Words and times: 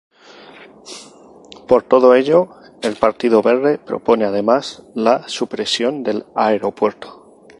Por 1.67 1.83
todo 1.83 2.15
ello, 2.15 2.49
el 2.81 2.95
partido 2.95 3.43
Verde 3.43 3.77
propone 3.77 4.25
además 4.25 4.81
la 4.95 5.27
supresión 5.29 6.01
del 6.01 6.25
aeropuerto. 6.35 7.45